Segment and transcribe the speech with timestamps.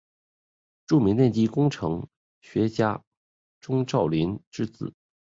[0.87, 2.07] 著名电机工程
[2.41, 3.03] 学家
[3.59, 4.95] 钟兆琳之子。